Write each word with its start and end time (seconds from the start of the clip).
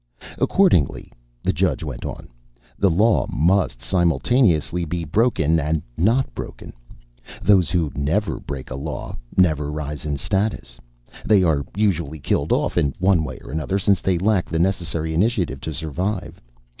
"Accordingly," 0.39 1.11
the 1.43 1.53
judge 1.53 1.83
went 1.83 2.05
on, 2.05 2.27
"the 2.79 2.89
law 2.89 3.27
must 3.29 3.83
simultaneously 3.83 4.83
be 4.83 5.05
broken 5.05 5.59
and 5.59 5.83
not 5.95 6.33
broken. 6.33 6.73
Those 7.43 7.69
who 7.69 7.91
never 7.93 8.39
break 8.39 8.71
a 8.71 8.75
law 8.75 9.15
never 9.37 9.71
rise 9.71 10.03
in 10.03 10.17
status. 10.17 10.79
They 11.23 11.43
are 11.43 11.63
usually 11.77 12.17
killed 12.17 12.51
off 12.51 12.79
in 12.79 12.95
one 12.97 13.23
way 13.23 13.37
or 13.43 13.51
another, 13.51 13.77
since 13.77 14.01
they 14.01 14.17
lack 14.17 14.49
the 14.49 14.57
necessary 14.57 15.13
initiative 15.13 15.61
to 15.61 15.71
survive. 15.71 16.41